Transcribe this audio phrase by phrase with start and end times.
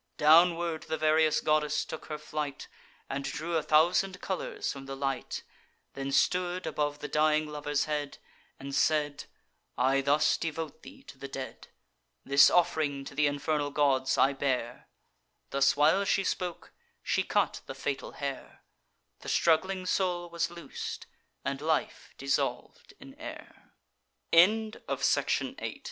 [0.17, 2.67] Downward the various goddess took her flight,
[3.07, 5.43] And drew a thousand colours from the light;
[5.93, 8.17] Then stood above the dying lover's head,
[8.59, 9.25] And said:
[9.77, 11.67] "I thus devote thee to the dead.
[12.25, 14.87] This off'ring to th' infernal gods I bear."
[15.51, 16.73] Thus while she spoke,
[17.03, 18.63] she cut the fatal hair:
[19.19, 21.05] The struggling soul was loos'd,
[21.45, 23.75] and life dissolv'd in air.
[24.31, 25.79] BOOK V THE ARGUMENT.